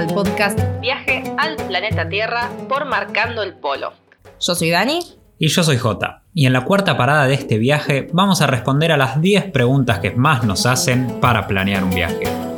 [0.00, 3.92] al podcast Viaje al planeta Tierra por Marcando el Polo.
[4.40, 5.00] Yo soy Dani.
[5.38, 6.22] Y yo soy Jota.
[6.32, 9.98] Y en la cuarta parada de este viaje vamos a responder a las 10 preguntas
[9.98, 12.49] que más nos hacen para planear un viaje.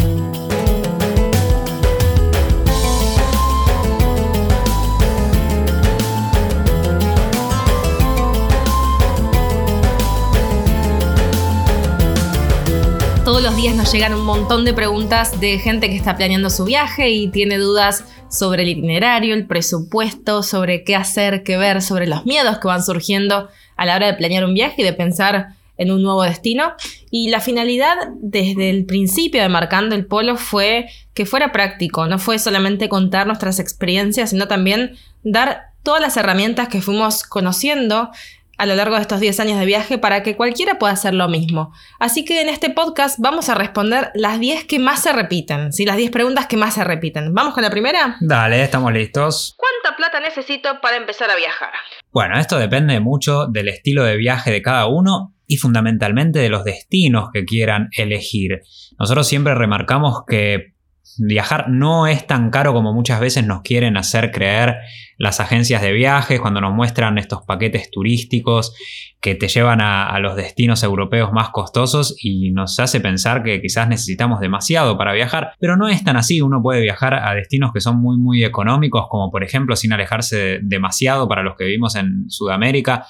[13.62, 17.28] Días nos llegan un montón de preguntas de gente que está planeando su viaje y
[17.28, 22.58] tiene dudas sobre el itinerario, el presupuesto, sobre qué hacer, qué ver, sobre los miedos
[22.58, 26.02] que van surgiendo a la hora de planear un viaje y de pensar en un
[26.02, 26.72] nuevo destino.
[27.12, 32.18] Y la finalidad desde el principio de Marcando el Polo fue que fuera práctico, no
[32.18, 38.10] fue solamente contar nuestras experiencias, sino también dar todas las herramientas que fuimos conociendo
[38.58, 41.28] a lo largo de estos 10 años de viaje para que cualquiera pueda hacer lo
[41.28, 41.72] mismo.
[41.98, 45.84] Así que en este podcast vamos a responder las 10 que más se repiten, ¿sí?
[45.84, 47.34] las 10 preguntas que más se repiten.
[47.34, 48.16] ¿Vamos con la primera?
[48.20, 49.54] Dale, estamos listos.
[49.56, 51.70] ¿Cuánta plata necesito para empezar a viajar?
[52.10, 56.64] Bueno, esto depende mucho del estilo de viaje de cada uno y fundamentalmente de los
[56.64, 58.62] destinos que quieran elegir.
[58.98, 60.71] Nosotros siempre remarcamos que
[61.18, 64.76] Viajar no es tan caro como muchas veces nos quieren hacer creer
[65.18, 68.74] las agencias de viajes cuando nos muestran estos paquetes turísticos
[69.20, 73.88] que te llevan a, los destinos europeos más costosos y nos hace pensar que quizás
[73.88, 77.80] necesitamos demasiado para viajar, pero no es tan así, uno puede viajar a destinos que
[77.80, 82.28] son muy muy económicos como por ejemplo sin alejarse demasiado para los que vivimos en
[82.28, 83.06] Sudamérica,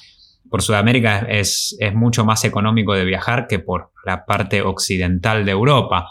[0.50, 5.52] por Sudamérica es, es, mucho más económico de viajar que por la parte occidental de
[5.52, 6.08] Europa.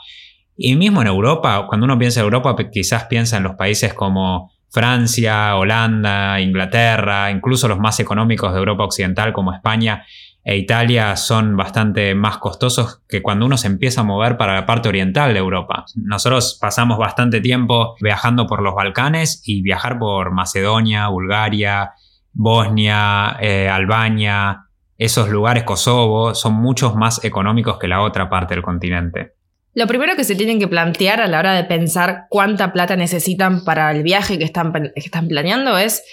[0.55, 4.51] Y mismo en Europa, cuando uno piensa en Europa, quizás piensa en los países como
[4.69, 10.05] Francia, Holanda, Inglaterra, incluso los más económicos de Europa Occidental como España
[10.43, 14.65] e Italia son bastante más costosos que cuando uno se empieza a mover para la
[14.65, 15.85] parte oriental de Europa.
[15.95, 21.91] Nosotros pasamos bastante tiempo viajando por los Balcanes y viajar por Macedonia, Bulgaria,
[22.33, 24.65] Bosnia, eh, Albania,
[24.97, 29.33] esos lugares, Kosovo, son muchos más económicos que la otra parte del continente.
[29.73, 33.63] Lo primero que se tienen que plantear a la hora de pensar cuánta plata necesitan
[33.63, 36.03] para el viaje que están, están planeando es,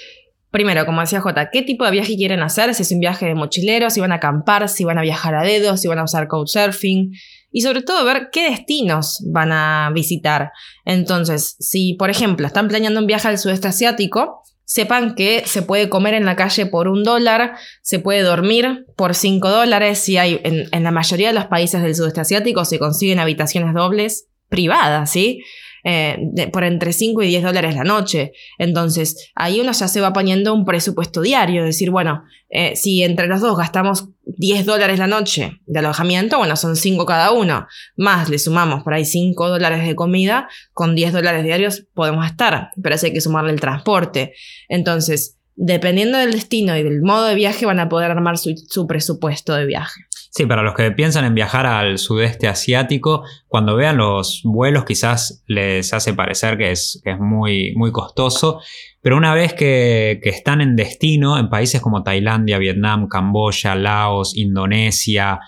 [0.50, 3.34] primero, como decía J, qué tipo de viaje quieren hacer, si es un viaje de
[3.34, 6.28] mochileros, si van a acampar, si van a viajar a dedos, si van a usar
[6.28, 7.12] couchsurfing
[7.50, 10.52] y sobre todo ver qué destinos van a visitar.
[10.84, 15.88] Entonces, si por ejemplo están planeando un viaje al sudeste asiático, sepan que se puede
[15.88, 20.42] comer en la calle por un dólar, se puede dormir por cinco dólares, si hay
[20.44, 25.42] en, la mayoría de los países del sudeste asiático se consiguen habitaciones dobles privadas, ¿sí?
[25.90, 28.32] Eh, por entre 5 y 10 dólares la noche.
[28.58, 33.26] Entonces, ahí uno ya se va poniendo un presupuesto diario, decir, bueno, eh, si entre
[33.26, 37.66] los dos gastamos 10 dólares la noche de alojamiento, bueno, son 5 cada uno,
[37.96, 42.68] más le sumamos por ahí 5 dólares de comida, con 10 dólares diarios podemos estar,
[42.82, 44.34] pero así hay que sumarle el transporte.
[44.68, 49.54] Entonces, dependiendo del destino y del modo de viaje, van a poder armar su presupuesto
[49.54, 50.07] de viaje.
[50.30, 55.42] Sí, para los que piensan en viajar al sudeste asiático, cuando vean los vuelos quizás
[55.46, 58.60] les hace parecer que es, muy, muy costoso,
[59.00, 64.36] pero una vez que, que, están en destino, en países como Tailandia, Vietnam, Camboya, Laos,
[64.36, 65.40] Indonesia,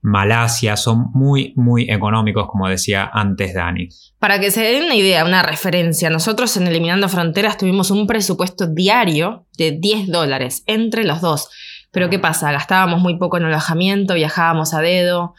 [0.00, 3.88] Malasia, son muy, muy económicos, como decía antes Dani.
[4.18, 8.66] Para que se den una idea, una referencia, nosotros en Eliminando Fronteras tuvimos un presupuesto
[8.66, 11.48] diario de 10 dólares entre los dos.
[11.98, 12.52] Pero ¿qué pasa?
[12.52, 15.34] Gastábamos muy poco en alojamiento, viajábamos a dedo,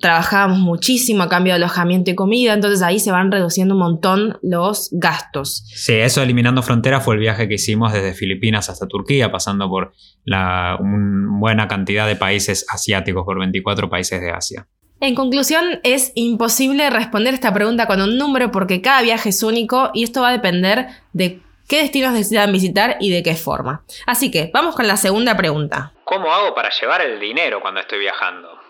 [0.00, 4.36] trabajábamos muchísimo a cambio de alojamiento y comida, entonces ahí se van reduciendo un montón
[4.42, 5.64] los gastos.
[5.72, 9.92] Sí, eso eliminando fronteras fue el viaje que hicimos desde Filipinas hasta Turquía, pasando por
[10.26, 14.66] una buena cantidad de países asiáticos, por 24 países de Asia.
[14.98, 19.92] En conclusión, es imposible responder esta pregunta con un número porque cada viaje es único
[19.94, 23.84] y esto va a depender de qué destinos decidan visitar y de qué forma.
[24.06, 25.92] Así que, vamos con la segunda pregunta.
[26.04, 28.64] ¿Cómo hago para llevar el dinero cuando estoy viajando?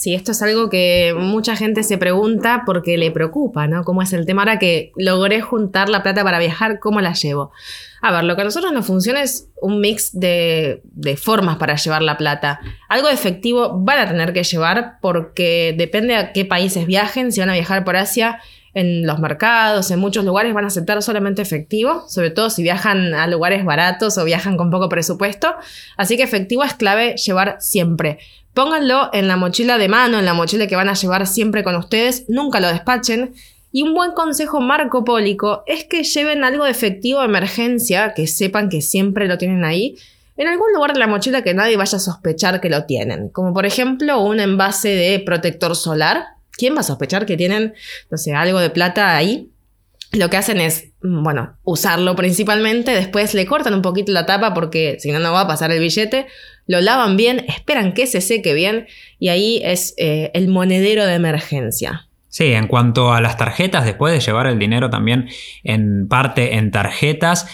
[0.00, 3.84] Sí, esto es algo que mucha gente se pregunta porque le preocupa, ¿no?
[3.84, 4.40] ¿Cómo es el tema?
[4.40, 7.52] Ahora que logré juntar la plata para viajar, ¿cómo la llevo?
[8.00, 11.76] A ver, lo que a nosotros nos funciona es un mix de, de formas para
[11.76, 12.60] llevar la plata.
[12.88, 17.30] Algo de efectivo van a tener que llevar porque depende a qué países viajen.
[17.30, 18.40] Si van a viajar por Asia,
[18.74, 23.14] en los mercados, en muchos lugares van a aceptar solamente efectivo, sobre todo si viajan
[23.14, 25.54] a lugares baratos o viajan con poco presupuesto.
[25.96, 28.18] Así que efectivo es clave llevar siempre.
[28.54, 31.76] Pónganlo en la mochila de mano, en la mochila que van a llevar siempre con
[31.76, 33.34] ustedes, nunca lo despachen.
[33.72, 38.68] Y un buen consejo marcopólico es que lleven algo de efectivo de emergencia, que sepan
[38.68, 39.96] que siempre lo tienen ahí,
[40.36, 43.52] en algún lugar de la mochila que nadie vaya a sospechar que lo tienen, como
[43.52, 47.74] por ejemplo un envase de protector solar ¿Quién va a sospechar que tienen,
[48.10, 49.50] no algo de plata ahí?
[50.12, 54.54] lo que hacen es, mm, bueno, usarlo principalmente, después le cortan un poquito la tapa
[54.54, 56.26] porque si no, no va a pasar el billete,
[56.66, 58.86] lo lavan bien, esperan que se seque bien
[59.18, 62.08] y ahí es eh, el monedero de emergencia.
[62.28, 65.28] Sí, en cuanto a las tarjetas, después de llevar el dinero también
[65.64, 67.48] en parte en tarjetas,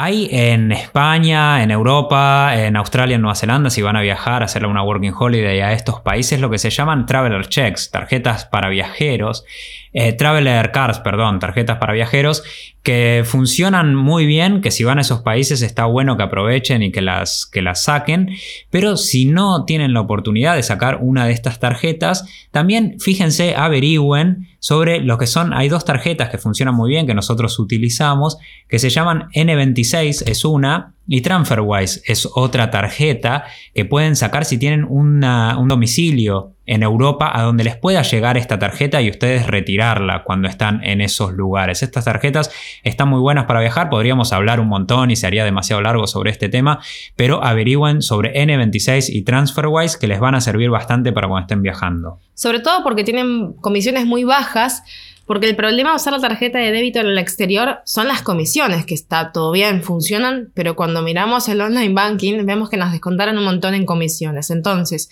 [0.00, 4.44] hay en España, en Europa, en Australia, en Nueva Zelanda, si van a viajar, a
[4.44, 8.68] hacer una working holiday a estos países, lo que se llaman traveler checks, tarjetas para
[8.68, 9.44] viajeros,
[9.92, 12.42] eh, traveler cards, perdón, tarjetas para viajeros,
[12.82, 16.90] que funcionan muy bien, que si van a esos países está bueno que aprovechen y
[16.90, 18.30] que las, que las saquen,
[18.70, 24.48] pero si no tienen la oportunidad de sacar una de estas tarjetas, también fíjense, averigüen
[24.58, 28.38] sobre lo que son, hay dos tarjetas que funcionan muy bien, que nosotros utilizamos,
[28.68, 33.44] que se llaman N26, es una, y TransferWise es otra tarjeta
[33.74, 35.20] que pueden sacar si tienen un
[35.68, 40.84] domicilio en Europa a donde les pueda llegar esta tarjeta y ustedes retirarla cuando están
[40.84, 41.82] en esos lugares.
[41.82, 42.50] Estas tarjetas
[42.84, 46.30] están muy buenas para viajar, podríamos hablar un montón y se haría demasiado largo sobre
[46.30, 46.78] este tema,
[47.16, 51.62] pero averigüen sobre N26 y TransferWise que les van a servir bastante para cuando estén
[51.62, 52.20] viajando.
[52.34, 54.82] Sobre todo porque tienen comisiones muy bajas
[55.28, 58.86] porque el problema de usar la tarjeta de débito en el exterior son las comisiones,
[58.86, 63.36] que está todo bien, funcionan, pero cuando miramos el online banking vemos que nos descontaron
[63.36, 64.50] un montón en comisiones.
[64.50, 65.10] Entonces,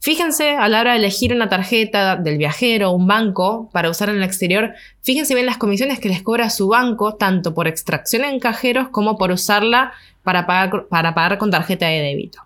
[0.00, 4.08] fíjense a la hora de elegir una tarjeta del viajero o un banco para usar
[4.08, 4.72] en el exterior,
[5.02, 9.18] fíjense bien las comisiones que les cobra su banco, tanto por extracción en cajeros como
[9.18, 9.92] por usarla
[10.22, 12.42] para pagar, para pagar con tarjeta de débito.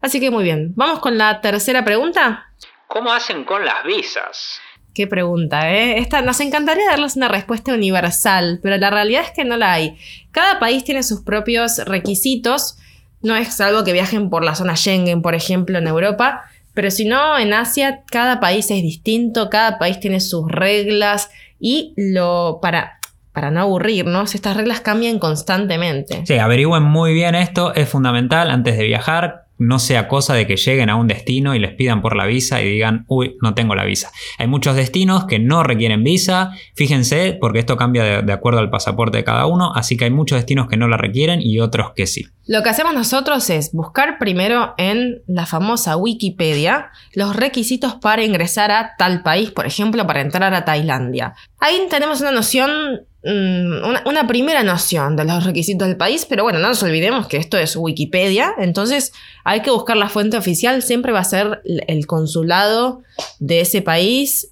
[0.00, 2.52] Así que muy bien, vamos con la tercera pregunta.
[2.86, 4.60] ¿Cómo hacen con las visas?
[4.98, 6.00] Qué pregunta, ¿eh?
[6.00, 9.96] Esta, nos encantaría darles una respuesta universal, pero la realidad es que no la hay.
[10.32, 12.78] Cada país tiene sus propios requisitos.
[13.22, 16.42] No es algo que viajen por la zona Schengen, por ejemplo, en Europa,
[16.74, 21.30] pero si no, en Asia cada país es distinto, cada país tiene sus reglas
[21.60, 22.98] y lo para
[23.32, 26.26] para no aburrirnos, estas reglas cambian constantemente.
[26.26, 30.56] Sí, averigüen muy bien esto, es fundamental antes de viajar no sea cosa de que
[30.56, 33.74] lleguen a un destino y les pidan por la visa y digan, uy, no tengo
[33.74, 34.10] la visa.
[34.38, 39.18] Hay muchos destinos que no requieren visa, fíjense, porque esto cambia de, acuerdo al pasaporte
[39.18, 42.06] de cada uno, así que hay muchos destinos que no la requieren y otros que
[42.06, 42.26] sí.
[42.46, 48.70] Lo que hacemos nosotros es buscar primero en la famosa Wikipedia los requisitos para ingresar
[48.70, 51.34] a tal país, por ejemplo, para entrar a Tailandia.
[51.58, 56.60] Ahí tenemos una noción Mm, una, primera noción de los requisitos del país, pero bueno,
[56.60, 59.12] no nos olvidemos que esto es Wikipedia, entonces
[59.42, 63.02] hay que buscar la fuente oficial, siempre va a ser el consulado
[63.40, 64.50] de ese país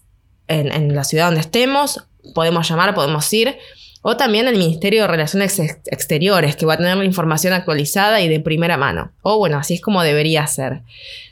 [0.48, 2.04] en, la ciudad donde estemos,
[2.34, 3.56] podemos llamar, podemos ir,
[4.02, 8.28] o también el Ministerio de Relaciones Exteriores, que va a tener la información actualizada y
[8.28, 9.12] de primera mano.
[9.22, 10.82] O bueno, así es como debería ser.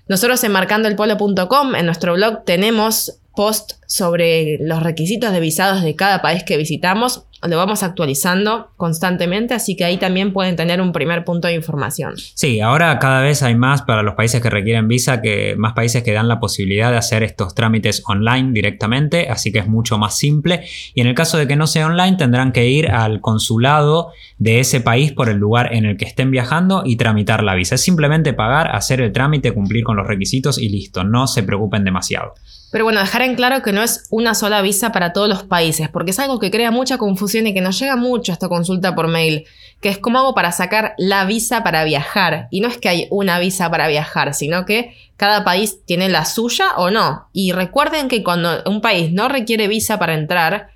[0.08, 6.22] Nosotros en marcandoelpolo.com, en nuestro blog, tenemos post sobre los requisitos de visados de cada
[6.22, 7.26] país que visitamos.
[7.46, 12.14] Lo vamos actualizando constantemente, así que ahí también pueden tener un primer punto de información.
[12.16, 16.02] Sí, ahora cada vez hay más para los países que requieren visa, que más países
[16.02, 20.16] que dan la posibilidad de hacer estos trámites online directamente, así que es mucho más
[20.16, 20.64] simple.
[20.94, 24.60] Y en el caso de que no sea online, tendrán que ir al consulado de
[24.60, 27.74] ese país por el lugar en el que estén viajando y tramitar la visa.
[27.74, 31.04] Es simplemente pagar, hacer el trámite, cumplir con los requisitos y listo.
[31.04, 32.32] No se preocupen demasiado.
[32.74, 35.88] Pero bueno, dejar en claro que no es una sola visa para todos los países,
[35.88, 39.06] porque es algo que crea mucha confusión y que nos llega mucho esta consulta por
[39.06, 39.46] mail,
[39.80, 42.48] que es cómo hago para sacar la visa para viajar.
[42.50, 46.24] Y no es que hay una visa para viajar, sino que cada país tiene la
[46.24, 47.28] suya o no.
[47.32, 50.70] Y recuerden que cuando un país no requiere visa para entrar,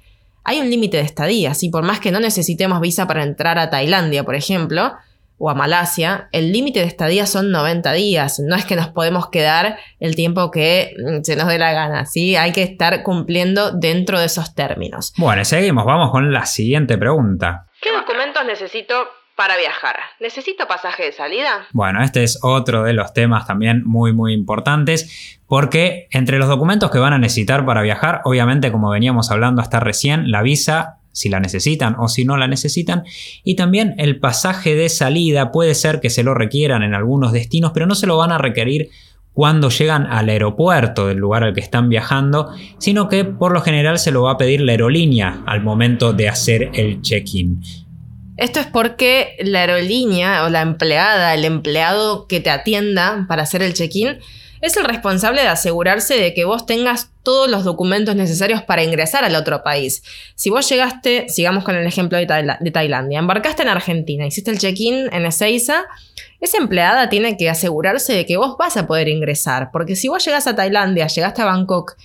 [0.45, 1.69] hay un límite de estadía, ¿sí?
[1.69, 4.93] por más que no necesitemos visa para entrar a Tailandia, por ejemplo,
[5.39, 8.41] o a Malasia, el límite de estadía son 90 días.
[8.41, 12.07] No es que nos podemos quedar el tiempo que mm, se nos dé la gana,
[12.07, 12.37] ¿sí?
[12.37, 15.13] Hay que estar cumpliendo dentro de esos términos.
[15.17, 17.67] Bueno, seguimos, vamos con la siguiente pregunta.
[17.81, 18.95] ¿Qué documentos necesito
[19.37, 19.97] para viajar?
[20.19, 21.69] ¿Necesito pasaje de salida?
[21.71, 26.91] Bueno, este es otro de los temas también muy muy importantes porque entre los documentos
[26.91, 31.29] que van a necesitar para viajar, obviamente como veníamos hablando hasta recién, la visa si
[31.29, 33.05] la necesitan o si no la necesitan.
[33.45, 37.73] Y también el pasaje de salida puede ser que se lo requieran en algunos destinos,
[37.75, 38.91] pero no se lo van a requerir
[39.33, 43.99] cuando llegan al aeropuerto del lugar al que están viajando, sino que por lo general
[43.99, 47.61] se lo va a pedir la aerolínea al momento de hacer el check-in.
[48.37, 53.63] Esto es porque la aerolínea o la empleada, el empleado que te atienda para hacer
[53.63, 54.19] el check-in,
[54.61, 59.25] es el responsable de asegurarse de que vos tengas todos los documentos necesarios para ingresar
[59.25, 60.03] al otro país.
[60.35, 62.27] Si vos llegaste, sigamos con el ejemplo de,
[62.71, 65.85] Tailandia, embarcaste en Argentina, hiciste el check-in en Ezeiza,
[66.41, 70.25] esa empleada tiene que asegurarse de que vos vas a poder ingresar, porque si vos
[70.25, 71.97] llegas a Tailandia, llegaste a Bangkok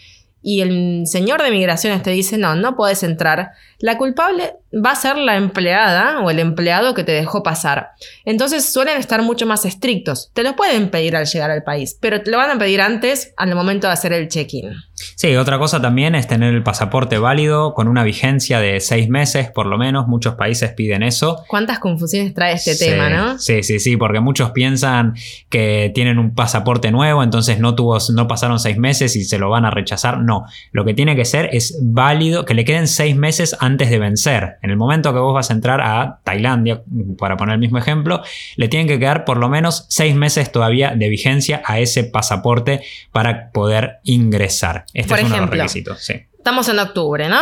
[0.42, 4.96] y el señor de migraciones te dice, no, no puedes entrar, la culpable va a
[4.96, 7.92] ser la empleada o el empleado que te dejó pasar.
[8.26, 10.32] Entonces suelen estar mucho más estrictos.
[10.34, 13.34] Te lo pueden pedir al llegar al país, pero te lo van a pedir antes
[13.38, 14.74] al momento de hacer el check-in.
[15.16, 19.52] Sí, otra cosa también es tener el pasaporte válido con una vigencia de seis meses,
[19.52, 20.08] por lo menos.
[20.08, 21.44] Muchos países piden eso.
[21.48, 23.40] ¿Cuántas confusiones trae este tema, no?
[23.40, 25.16] Sí, sí, sí, porque muchos piensan
[25.50, 29.50] que tienen un pasaporte nuevo, entonces no, tuvo, no pasaron seis meses y se lo
[29.50, 30.20] van a rechazar.
[30.20, 34.00] No, lo que tiene que ser es válido, que le queden seis meses antes de
[34.00, 34.58] vencer.
[34.64, 36.82] En el momento que vos vas a entrar a Tailandia,
[37.20, 38.24] para poner el mismo ejemplo,
[38.56, 42.82] le tienen que quedar por lo menos seis meses todavía de vigencia a ese pasaporte
[43.12, 44.86] para poder ingresar.
[44.94, 46.02] Este Por es uno de los requisitos.
[46.02, 46.14] Sí.
[46.38, 47.38] Estamos en octubre, ¿no?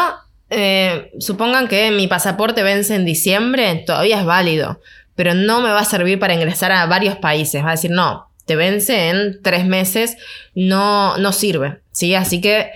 [0.50, 4.82] Eh, supongan que mi pasaporte vence en diciembre, todavía es válido,
[5.16, 7.64] pero no me va a servir para ingresar a varios países.
[7.64, 10.18] Va a decir, no, te vence en tres meses,
[10.56, 12.16] no, no sirve, ¿sí?
[12.16, 12.72] Así que,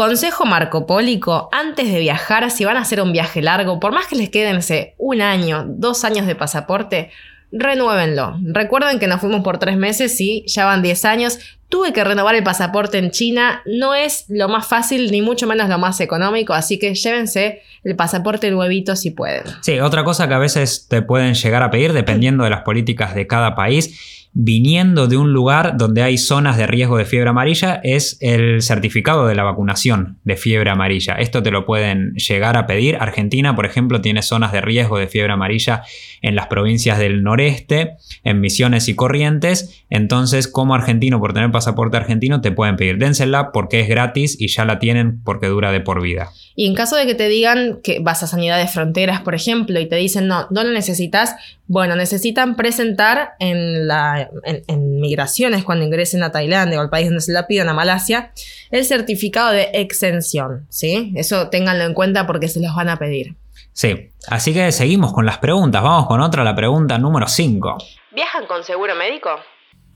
[0.00, 4.16] consejo marcopólico, antes de viajar, si van a hacer un viaje largo, por más que
[4.16, 7.10] les sé, un año, dos años de pasaporte,
[7.52, 8.38] renuévenlo.
[8.42, 11.38] Recuerden que nos fuimos por tres meses y ya van 10 años.
[11.68, 13.60] Tuve que renovar el pasaporte en China.
[13.66, 17.94] No es lo más fácil ni mucho menos lo más económico, así que llévense el
[17.94, 19.42] pasaporte nuevito si pueden.
[19.60, 23.14] Sí, otra cosa que a veces te pueden llegar a pedir, dependiendo de las políticas
[23.14, 27.80] de cada país, viniendo de un lugar donde hay zonas de riesgo de fiebre amarilla,
[27.82, 31.14] es el certificado de la vacunación de fiebre amarilla.
[31.14, 32.96] Esto te lo pueden llegar a pedir.
[33.00, 35.82] Argentina, por ejemplo, tiene zonas de riesgo de fiebre amarilla
[36.22, 39.84] en las provincias del noreste, en Misiones y Corrientes.
[39.90, 42.98] Entonces, como argentino, por tener pasaporte argentino, te pueden pedir.
[42.98, 46.30] Dénsela porque es gratis y ya la tienen porque dura de por vida.
[46.54, 49.80] Y en caso de que te digan que vas a Sanidad de Fronteras, por ejemplo,
[49.80, 51.34] y te dicen no, no lo necesitas,
[51.70, 57.06] bueno, necesitan presentar en, la, en, en migraciones cuando ingresen a Tailandia o al país
[57.06, 58.32] donde se la pidan, a Malasia,
[58.72, 61.12] el certificado de exención, ¿sí?
[61.14, 63.36] Eso ténganlo en cuenta porque se los van a pedir.
[63.72, 65.80] Sí, así que seguimos con las preguntas.
[65.80, 67.78] Vamos con otra, la pregunta número 5.
[68.16, 69.30] ¿Viajan con seguro médico?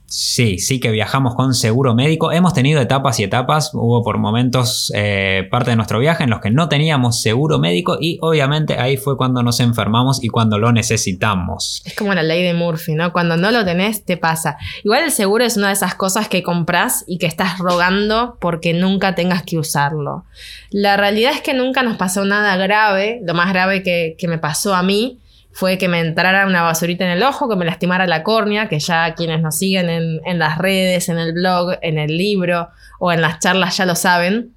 [0.07, 2.31] Sí, sí que viajamos con seguro médico.
[2.31, 3.71] Hemos tenido etapas y etapas.
[3.73, 7.97] Hubo por momentos eh, parte de nuestro viaje en los que no teníamos seguro médico
[7.99, 11.81] y obviamente ahí fue cuando nos enfermamos y cuando lo necesitamos.
[11.85, 13.11] Es como la ley de Murphy, ¿no?
[13.11, 14.57] Cuando no lo tenés, te pasa.
[14.83, 18.73] Igual el seguro es una de esas cosas que compras y que estás rogando porque
[18.73, 20.25] nunca tengas que usarlo.
[20.69, 23.21] La realidad es que nunca nos pasó nada grave.
[23.25, 25.19] Lo más grave que, que me pasó a mí
[25.55, 28.77] fue que me entrara una basurita en el ojo, que me lastimara la córnea, que
[28.77, 32.67] ya quienes nos siguen en, las redes, en el blog, en el libro
[32.99, 34.53] o en las charlas ya lo saben.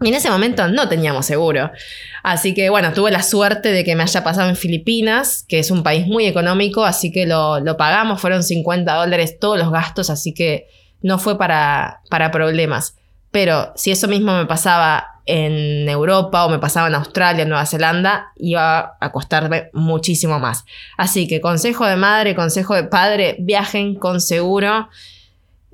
[0.00, 1.70] Y en ese momento no teníamos seguro.
[2.22, 5.70] Así que bueno, tuve la suerte de que me haya pasado en Filipinas, que es
[5.70, 10.08] un país muy económico, así que lo, lo pagamos, fueron 50 dólares todos los gastos,
[10.08, 10.68] así que
[11.02, 12.96] no fue para, para problemas.
[13.30, 17.66] Pero si eso mismo me pasaba en Europa o me pasaba en Australia, en Nueva
[17.66, 20.64] Zelanda, iba a costarme muchísimo más.
[20.96, 24.88] Así que consejo de madre, consejo de padre, viajen con seguro.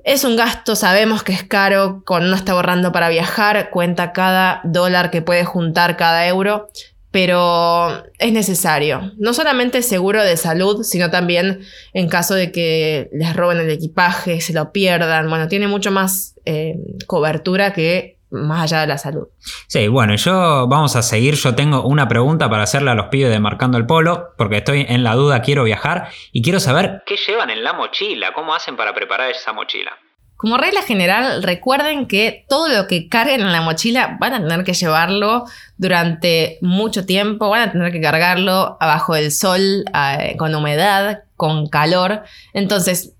[0.03, 4.61] Es un gasto, sabemos que es caro, cuando uno está ahorrando para viajar, cuenta cada
[4.63, 6.69] dólar que puede juntar cada euro,
[7.11, 9.11] pero es necesario.
[9.17, 11.61] No solamente seguro de salud, sino también
[11.93, 15.29] en caso de que les roben el equipaje, se lo pierdan.
[15.29, 16.75] Bueno, tiene mucho más eh,
[17.07, 19.27] cobertura que más allá de la salud.
[19.67, 21.35] Sí, bueno, yo vamos a seguir.
[21.35, 24.85] Yo tengo una pregunta para hacerle a los pibes de Marcando el Polo, porque estoy
[24.87, 28.75] en la duda, quiero viajar y quiero saber qué llevan en la mochila, cómo hacen
[28.75, 29.97] para preparar esa mochila.
[30.37, 34.63] Como regla general, recuerden que todo lo que carguen en la mochila van a tener
[34.63, 35.45] que llevarlo
[35.77, 41.67] durante mucho tiempo, van a tener que cargarlo abajo del sol, eh, con humedad, con
[41.67, 42.23] calor.
[42.53, 43.13] Entonces,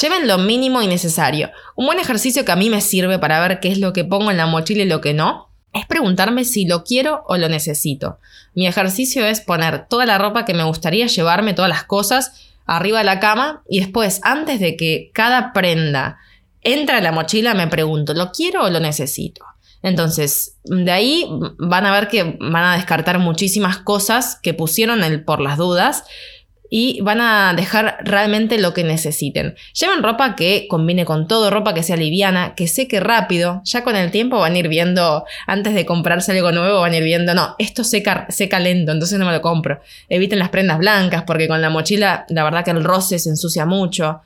[0.00, 1.52] Lleven lo mínimo y necesario.
[1.76, 4.32] Un buen ejercicio que a mí me sirve para ver qué es lo que pongo
[4.32, 8.18] en la mochila y lo que no, es preguntarme si lo quiero o lo necesito.
[8.54, 12.32] Mi ejercicio es poner toda la ropa que me gustaría llevarme, todas las cosas,
[12.66, 16.18] arriba de la cama y después, antes de que cada prenda
[16.64, 19.44] entre a la mochila, me pregunto, ¿lo quiero o lo necesito?
[19.82, 21.28] Entonces, de ahí
[21.58, 26.04] van a ver que van a descartar muchísimas cosas que pusieron el por las dudas
[26.70, 29.54] y van a dejar realmente lo que necesiten.
[29.78, 33.60] Lleven ropa que combine con todo, ropa que sea liviana, que seque rápido.
[33.64, 36.96] Ya con el tiempo van a ir viendo, antes de comprarse algo nuevo, van a
[36.96, 39.80] ir viendo, no, esto seca, seca lento, entonces no me lo compro.
[40.08, 43.66] Eviten las prendas blancas porque con la mochila la verdad que el roce se ensucia
[43.66, 44.22] mucho.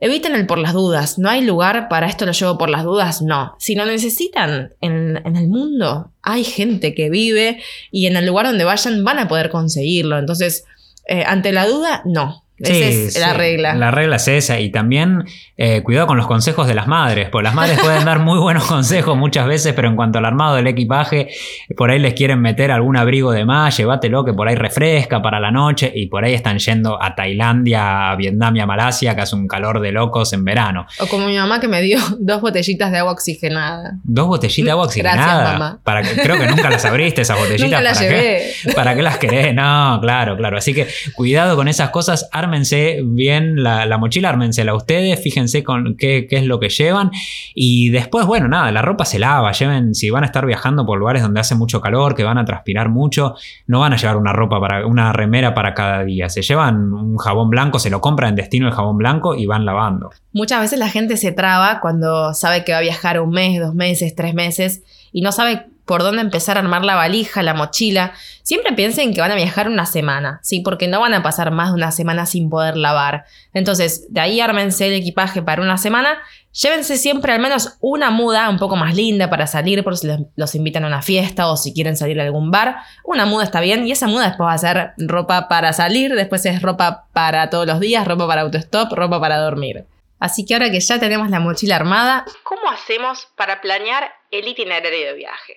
[0.00, 1.18] Eviten el por las dudas.
[1.18, 3.20] No hay lugar para esto lo llevo por las dudas.
[3.22, 3.54] No.
[3.58, 8.46] Si lo necesitan en, en, el mundo, hay gente que vive y en el lugar
[8.46, 10.18] donde vayan van a poder conseguirlo.
[10.18, 10.64] Entonces,
[11.08, 12.44] eh, ante la duda, no.
[12.58, 13.74] Esa es la regla.
[13.74, 14.58] La regla es esa.
[14.58, 15.24] Y también
[15.56, 18.64] eh, cuidado con los consejos de las madres, porque las madres pueden dar muy buenos
[18.66, 21.28] consejos muchas veces, pero en cuanto al armado del equipaje,
[21.76, 25.40] por ahí les quieren meter algún abrigo de más, llévatelo que por ahí refresca para
[25.40, 29.22] la noche, y por ahí están yendo a Tailandia, a Vietnam y a Malasia, que
[29.22, 30.86] hace un calor de locos en verano.
[31.00, 33.98] O como mi mamá que me dio dos botellitas de agua oxigenada.
[34.04, 35.16] Dos botellitas de agua oxigenada.
[35.16, 35.80] Gracias, mamá.
[35.82, 37.68] Para que, creo que nunca las abriste esas botellitas.
[37.68, 38.52] Nunca las ¿para llevé.
[38.62, 38.72] Qué?
[38.72, 39.54] ¿Para qué las querés?
[39.54, 40.58] No, claro, claro.
[40.58, 42.28] Así que cuidado con esas cosas.
[42.48, 45.20] Ármense bien la, la mochila, ármensela ustedes.
[45.20, 47.10] Fíjense con qué, qué, es lo que llevan.
[47.54, 49.52] Y después, bueno, nada, la ropa se lava.
[49.52, 52.44] Lleven, si van a estar viajando por lugares donde hace mucho calor, que van a
[52.44, 53.34] transpirar mucho,
[53.66, 56.28] no van a llevar una ropa para, una remera para cada día.
[56.28, 59.64] Se llevan un jabón blanco, se lo compran en destino el jabón blanco y van
[59.64, 60.10] lavando.
[60.32, 63.74] Muchas veces la gente se traba cuando sabe que va a viajar un mes, dos
[63.74, 68.12] meses, tres meses y no sabe por dónde empezar a armar la valija, la mochila.
[68.42, 70.60] Siempre piensen que van a viajar una semana, ¿sí?
[70.60, 73.24] Porque no van a pasar más de una semana sin poder lavar.
[73.54, 76.18] Entonces, de ahí ármense el equipaje para una semana.
[76.52, 80.54] Llévense siempre al menos una muda un poco más linda para salir por si los
[80.54, 82.76] invitan a una fiesta o si quieren salir a algún bar.
[83.02, 86.44] Una muda está bien y esa muda después va a ser ropa para salir, después
[86.44, 89.86] es ropa para todos los días, ropa para autostop, ropa para dormir.
[90.20, 95.06] Así que ahora que ya tenemos la mochila armada, ¿cómo hacemos para planear el itinerario
[95.06, 95.56] de viaje?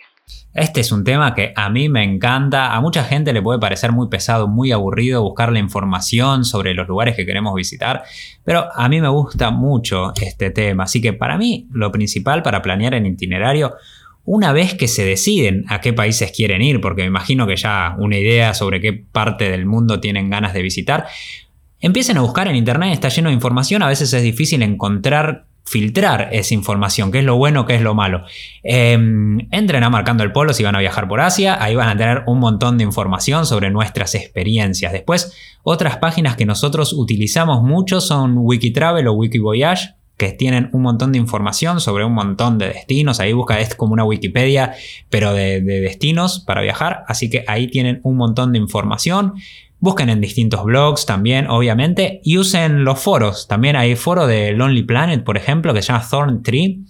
[0.54, 3.94] Este es un tema que a mí me encanta, a mucha gente le puede parecer
[3.94, 8.04] muy pesado, muy aburrido buscar la información sobre los lugares que queremos visitar,
[8.44, 12.62] pero a mí me gusta mucho este tema, así que para mí lo principal para
[12.62, 13.76] planear el itinerario,
[14.26, 17.96] una vez que se deciden a qué países quieren ir, porque me imagino que ya
[17.98, 21.08] una idea sobre qué parte del mundo tienen ganas de visitar,
[21.80, 26.30] empiecen a buscar en internet, está lleno de información, a veces es difícil encontrar filtrar
[26.32, 28.24] esa información, qué es lo bueno, qué es lo malo.
[28.64, 28.94] Eh,
[29.52, 32.24] entren a Marcando el Polo si van a viajar por Asia, ahí van a tener
[32.28, 34.92] un montón de información sobre nuestras experiencias.
[34.92, 41.12] Después, otras páginas que nosotros utilizamos mucho son Wikitravel o Wikivoyage, que tienen un montón
[41.12, 43.20] de información sobre un montón de destinos.
[43.20, 44.74] Ahí busca, es como una Wikipedia,
[45.10, 47.04] pero de destinos para viajar.
[47.08, 49.34] Así que ahí tienen un montón de información.
[49.82, 53.48] Busquen en distintos blogs también, obviamente, y usen los foros.
[53.48, 56.82] También hay foro de Lonely Planet, por ejemplo, que se llama Thorn Tree.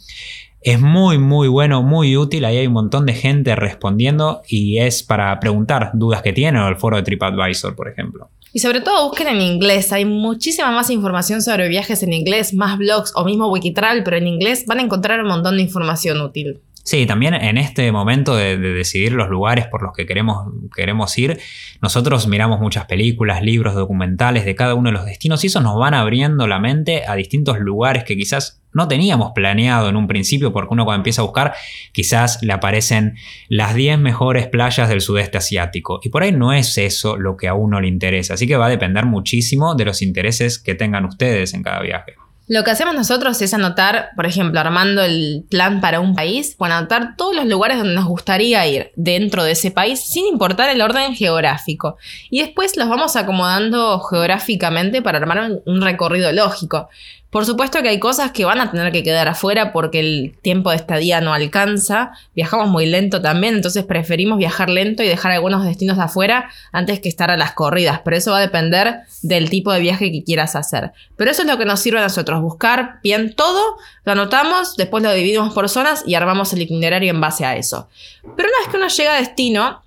[0.60, 2.44] Es muy, muy bueno, muy útil.
[2.44, 6.68] Ahí hay un montón de gente respondiendo y es para preguntar dudas que tienen o
[6.68, 8.30] el foro de TripAdvisor, por ejemplo.
[8.52, 12.78] Y sobre todo busquen en inglés, hay muchísima más información sobre viajes en inglés, más
[12.78, 16.60] blogs o mismo Wikitravel, pero en inglés van a encontrar un montón de información útil.
[16.84, 21.16] Sí, también en este momento de, de, decidir los lugares por los que queremos, queremos
[21.18, 21.40] ir,
[21.80, 25.78] nosotros miramos muchas películas, libros, documentales de cada uno de los destinos y eso nos
[25.78, 30.52] van abriendo la mente a distintos lugares que quizás no teníamos planeado en un principio
[30.54, 31.54] porque uno cuando empieza a buscar
[31.92, 33.16] quizás le aparecen
[33.48, 37.48] las 10 mejores playas del sudeste asiático y por ahí no es eso lo que
[37.48, 41.06] a uno le interesa, así que va a depender muchísimo de los intereses que tengan
[41.06, 42.16] ustedes en cada viaje.
[42.52, 46.66] Lo que hacemos nosotros es anotar, por ejemplo, armando el plan para un país, o
[46.66, 50.82] anotar todos los lugares donde nos gustaría ir dentro de ese país, sin importar el
[50.82, 51.96] orden geográfico.
[52.30, 56.90] Y después los vamos acomodando geográficamente para armar un recorrido lógico.
[57.32, 60.70] Por supuesto que hay cosas que van a tener que quedar afuera porque el tiempo
[60.70, 62.12] de estadía no alcanza.
[62.36, 67.08] Viajamos muy lento también, entonces preferimos viajar lento y dejar algunos destinos afuera antes que
[67.08, 68.02] estar a las corridas.
[68.04, 70.92] Pero eso va a depender del tipo de viaje que quieras hacer.
[71.16, 75.02] Pero eso es lo que nos sirve a nosotros, buscar bien todo, lo anotamos, después
[75.02, 77.88] lo dividimos por zonas y armamos el itinerario en base a eso.
[78.36, 79.82] Pero una vez que uno llega a destino,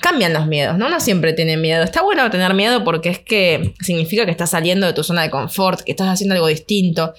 [0.00, 0.86] cambian los miedos, ¿no?
[0.86, 1.82] Uno siempre tiene miedo.
[1.82, 5.30] Está bueno tener miedo porque es que significa que estás saliendo de tu zona de
[5.30, 7.14] confort, que estás haciendo algo distinto.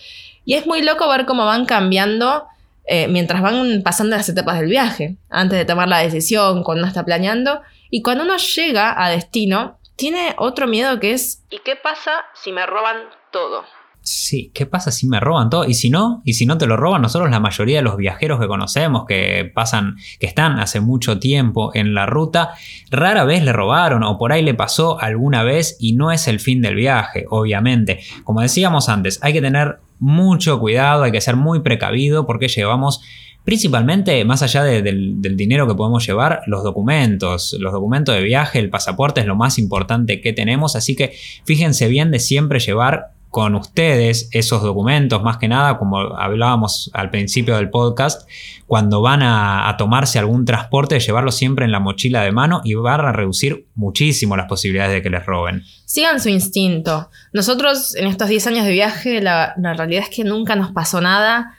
[0.45, 2.45] Y es muy loco ver cómo van cambiando
[2.85, 6.87] eh, mientras van pasando las etapas del viaje, antes de tomar la decisión, cuando uno
[6.87, 7.61] está planeando.
[7.91, 12.51] Y cuando uno llega a destino, tiene otro miedo que es, ¿y qué pasa si
[12.51, 12.97] me roban
[13.31, 13.65] todo?
[14.11, 15.65] Sí, ¿qué pasa si me roban todo?
[15.65, 18.39] Y si no, y si no te lo roban, nosotros la mayoría de los viajeros
[18.39, 22.55] que conocemos que pasan, que están hace mucho tiempo en la ruta,
[22.89, 26.39] rara vez le robaron o por ahí le pasó alguna vez y no es el
[26.39, 27.99] fin del viaje, obviamente.
[28.23, 33.01] Como decíamos antes, hay que tener mucho cuidado, hay que ser muy precavido porque llevamos
[33.43, 37.55] principalmente, más allá de, del, del, dinero que podemos llevar, los documentos.
[37.59, 41.13] Los documentos de viaje, el pasaporte es lo más importante que tenemos, así que
[41.45, 47.11] fíjense bien de siempre llevar con ustedes esos documentos, más que nada, como hablábamos al
[47.11, 48.27] principio del podcast,
[48.65, 53.01] cuando van a, tomarse algún transporte, llevarlo siempre en la mochila de mano y van
[53.01, 55.63] a reducir muchísimo las posibilidades de que les roben.
[55.85, 57.09] Sigan su instinto.
[57.31, 60.99] Nosotros en estos 10 años de viaje, la, la realidad es que nunca nos pasó
[60.99, 61.55] nada.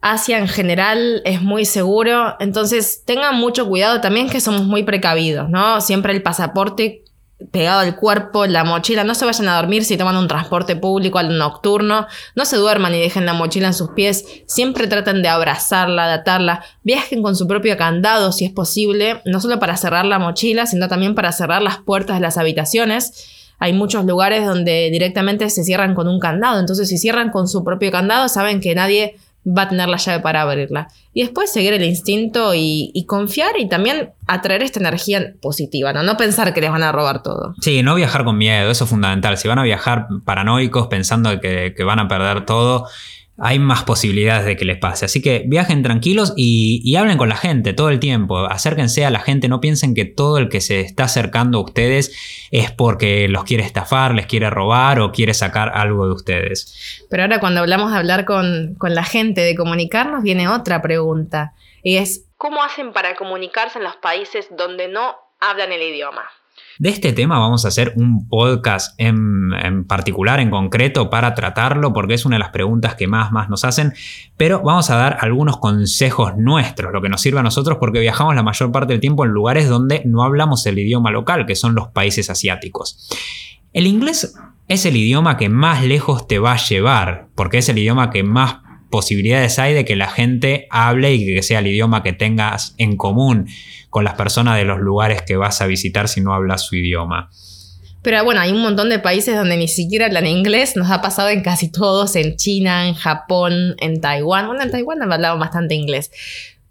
[0.00, 5.48] Asia en general es muy seguro, entonces tengan mucho cuidado también que somos muy precavidos,
[5.48, 5.80] ¿no?
[5.80, 7.03] Siempre el pasaporte
[7.50, 11.18] pegado al cuerpo, la mochila, no se vayan a dormir si toman un transporte público
[11.18, 15.28] al nocturno, no se duerman y dejen la mochila en sus pies, siempre traten de
[15.28, 20.04] abrazarla, de atarla, viajen con su propio candado si es posible, no solo para cerrar
[20.04, 23.52] la mochila, sino también para cerrar las puertas de las habitaciones.
[23.58, 27.64] Hay muchos lugares donde directamente se cierran con un candado, entonces si cierran con su
[27.64, 29.16] propio candado saben que nadie
[29.46, 30.88] va a tener la llave para abrirla.
[31.12, 36.02] Y después seguir el instinto y, confiar y también atraer esta energía positiva, ¿no?
[36.02, 37.54] No pensar que les van a robar todo.
[37.60, 39.36] Sí, no viajar con miedo, eso es fundamental.
[39.36, 42.86] Si van a viajar paranoicos pensando que, que van a perder todo,
[43.36, 45.04] hay más posibilidades de que les pase.
[45.06, 48.38] Así que viajen tranquilos y, hablen con la gente todo el tiempo.
[48.46, 52.16] Acérquense a la gente, no piensen que todo el que se está acercando a ustedes
[52.52, 57.04] es porque los quiere estafar, les quiere robar o quiere sacar algo de ustedes.
[57.10, 61.54] Pero ahora cuando hablamos de hablar con, con la gente, de comunicarnos, viene otra pregunta.
[61.82, 66.24] Y es, ¿cómo hacen para comunicarse en los países donde no hablan el idioma?
[66.78, 72.14] De este tema vamos a hacer un podcast en, particular, en concreto, para tratarlo, porque
[72.14, 73.92] es una de las preguntas que más, más nos hacen,
[74.36, 78.34] pero vamos a dar algunos consejos nuestros, lo que nos sirve a nosotros, porque viajamos
[78.34, 81.76] la mayor parte del tiempo en lugares donde no hablamos el idioma local, que son
[81.76, 83.08] los países asiáticos.
[83.72, 84.34] El inglés
[84.66, 88.24] es el idioma que más lejos te va a llevar, porque es el idioma que
[88.24, 88.63] más
[88.94, 92.96] posibilidades hay de que la gente hable y que sea el idioma que tengas en
[92.96, 93.48] común
[93.90, 97.28] con las personas de los lugares que vas a visitar si no hablas su idioma.
[98.02, 100.76] Pero bueno, hay un montón de países donde ni siquiera hablan inglés.
[100.76, 104.46] Nos ha pasado en casi todos, en China, en Japón, en Taiwán.
[104.46, 106.12] Bueno, en Taiwán hablado bastante inglés.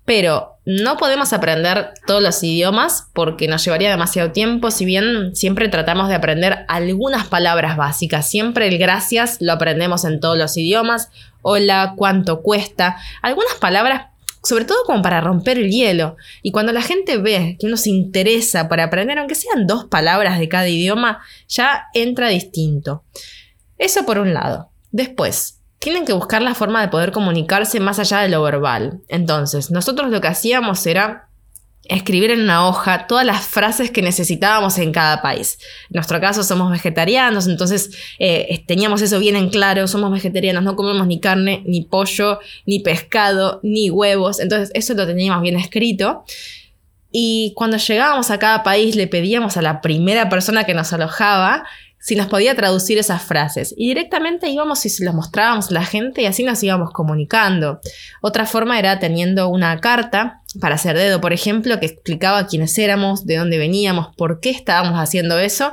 [0.06, 5.70] Pero no podemos aprender todos los idiomas porque nos llevaría demasiado tiempo, si bien siempre
[5.70, 8.30] tratamos de aprender algunas palabras básicas.
[8.30, 11.10] Siempre el gracias lo aprendemos en todos los idiomas.
[11.42, 12.98] Hola, cuánto cuesta.
[13.22, 14.08] Algunas palabras
[14.44, 16.18] sobre todo como para romper el hielo.
[16.42, 20.38] Y cuando la gente ve que uno se interesa para aprender, aunque sean dos palabras
[20.38, 23.04] de cada idioma, ya entra distinto.
[23.78, 24.70] Eso por un lado.
[24.92, 29.02] Después, tienen que buscar la forma de poder comunicarse más allá de lo verbal.
[29.10, 31.28] Entonces, nosotros lo que hacíamos era
[31.84, 35.58] escribir en una hoja todas las frases que necesitábamos en cada país.
[35.89, 40.78] En nuestro caso somos vegetarianos, entonces eh, teníamos eso bien en claro, somos vegetarianos, no
[40.78, 46.24] comemos ni carne, ni pollo, ni pescado, ni huevos, entonces eso lo teníamos bien escrito.
[47.12, 51.65] Y cuando llegábamos a cada país le pedíamos a la primera persona que nos alojaba
[52.04, 53.74] si nos podía traducir esas frases.
[53.78, 57.80] Y directamente íbamos y se los mostrábamos a la gente y así nos íbamos comunicando.
[58.22, 63.26] Otra forma era teniendo una carta para hacer dedo, por ejemplo, que explicaba quiénes éramos,
[63.26, 65.72] de dónde veníamos, por qué estábamos haciendo eso.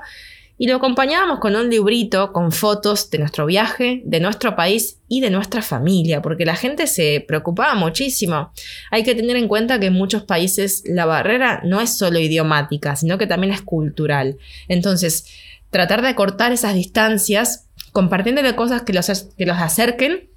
[0.57, 5.23] Y lo acompañábamos con un librito con fotos de nuestro viaje, de nuestro país y
[5.23, 8.53] de nuestra familia, porque la gente se preocupaba muchísimo.
[8.93, 12.95] Hay que tener en cuenta que en muchos países la barrera no es solo idiomática,
[12.95, 14.37] sino que también es cultural.
[14.69, 15.25] Entonces,
[15.71, 19.07] tratar de cortar esas distancias compartiendo de cosas que los,
[19.37, 20.31] que los acerquen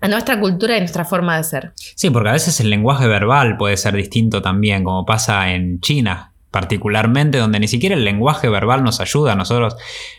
[0.00, 1.72] a nuestra cultura y nuestra forma de ser.
[1.76, 6.31] Sí, porque a veces el lenguaje verbal puede ser distinto también, como pasa en China
[6.52, 9.34] particularmente donde ni siquiera el lenguaje verbal nos ayuda.
[9.34, 9.74] Nosotros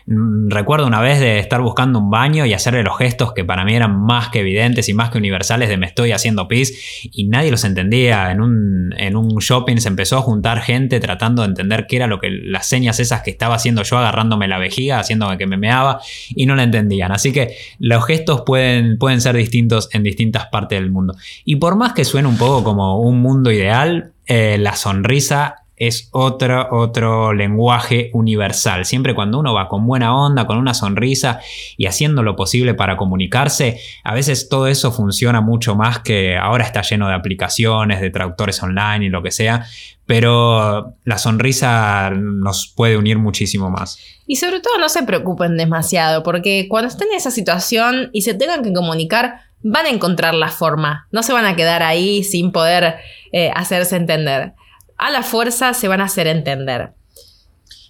[0.06, 3.64] mm, recuerdo una vez de estar buscando un baño y hacerle los gestos que para
[3.64, 7.28] mí eran más que evidentes y más que universales de me estoy haciendo pis y
[7.28, 8.32] nadie los entendía.
[8.32, 12.08] En un, en un shopping se empezó a juntar gente tratando de entender qué era
[12.08, 15.56] lo que las señas esas que estaba haciendo yo agarrándome la vejiga, haciéndome que me
[15.56, 17.12] meaba y no la entendían.
[17.12, 21.14] Así que los gestos pueden, pueden ser distintos en distintas partes del mundo.
[21.44, 26.08] Y por más que suene un poco como un mundo ideal, eh, la sonrisa es
[26.12, 28.84] otro, otro lenguaje universal.
[28.84, 31.40] Siempre cuando uno va con buena onda, con una sonrisa
[31.76, 36.64] y haciendo lo posible para comunicarse, a veces todo eso funciona mucho más que ahora
[36.64, 39.66] está lleno de aplicaciones, de traductores online y lo que sea,
[40.06, 43.98] pero la sonrisa nos puede unir muchísimo más.
[44.26, 48.34] Y sobre todo no se preocupen demasiado, porque cuando estén en esa situación y se
[48.34, 52.52] tengan que comunicar, van a encontrar la forma, no se van a quedar ahí sin
[52.52, 52.96] poder
[53.32, 54.52] eh, hacerse entender
[54.96, 56.92] a la fuerza se van a hacer entender.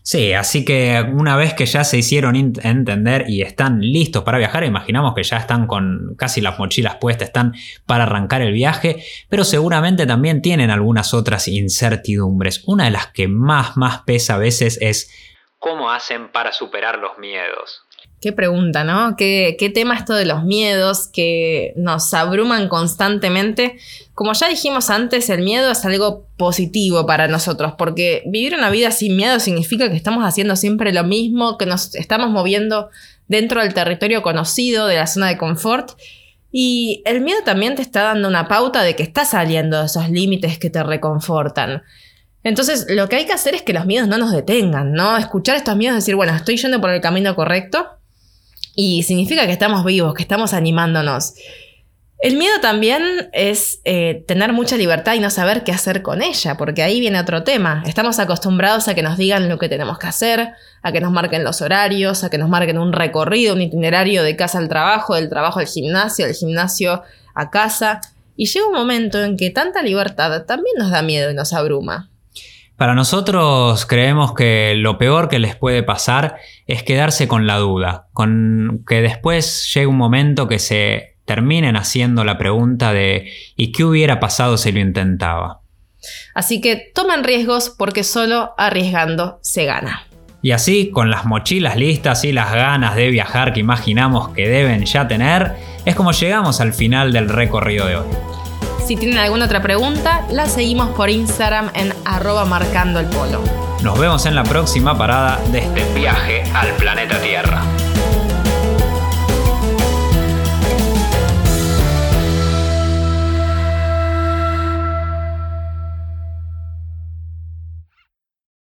[0.07, 4.63] Sí, así que una vez que ya se hicieron entender y están listos para viajar,
[4.63, 7.55] imaginamos que ya están con casi las mochilas puestas, están
[7.87, 12.65] para arrancar el viaje, pero seguramente también tienen algunas otras incertidumbres.
[12.67, 15.11] Una de las que más, más pesa a veces es
[15.59, 17.84] cómo hacen para superar los miedos.
[18.25, 19.17] Qué pregunta, ¿no?
[19.19, 23.77] ¿Qué, ¿Qué, tema esto de los miedos que nos abruman constantemente?
[24.15, 28.93] Como ya dijimos antes, el miedo es algo positivo para nosotros, porque vivir una vida
[28.93, 32.89] sin miedo significa que estamos haciendo siempre lo mismo, que nos estamos moviendo
[33.29, 35.91] dentro del territorio conocido, de la zona de confort.
[36.51, 40.09] Y el miedo también te está dando una pauta de que estás saliendo de esos
[40.09, 41.83] límites que te reconfortan.
[42.43, 45.19] Entonces, lo que hay que hacer es que los miedos no nos detengan, ¿no?
[45.19, 47.99] Escuchar estos miedos decir, bueno, estoy yendo por el camino correcto
[48.75, 51.35] y significa que estamos vivos, que estamos animándonos.
[52.25, 56.57] El miedo también es eh, tener mucha libertad y no saber qué hacer con ella,
[56.57, 57.83] porque ahí viene otro tema.
[57.87, 61.45] Estamos acostumbrados a que nos digan lo que tenemos que hacer, a que nos marquen
[61.45, 65.29] los horarios, a que nos marquen un recorrido, un itinerario de casa al trabajo, del
[65.29, 67.03] trabajo al gimnasio, del gimnasio
[67.35, 68.01] a casa.
[68.37, 72.11] Y llega un momento en que tanta libertad también nos da miedo y nos abruma.
[72.77, 78.09] Para nosotros creemos que lo peor que les puede pasar es quedarse con la duda,
[78.13, 83.85] con que después llegue un momento que se terminen haciendo la pregunta de ¿y qué
[83.85, 85.61] hubiera pasado si lo intentaba?
[86.35, 90.07] Así que tomen riesgos porque solo arriesgando se gana.
[90.43, 94.85] Y así, con las mochilas listas y las ganas de viajar que imaginamos que deben
[94.85, 95.53] ya tener,
[95.87, 98.07] es como llegamos al final del recorrido de hoy.
[98.87, 103.43] Si tienen alguna otra pregunta, la seguimos por Instagram en arroba marcando el polo.
[103.83, 107.63] Nos vemos en la próxima parada de este viaje al planeta Tierra.